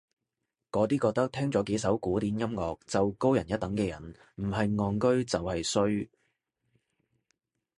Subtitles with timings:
[0.71, 6.09] 嗰啲覺得聽咗幾首古典音樂就高人一等嘅人唔係戇居就係衰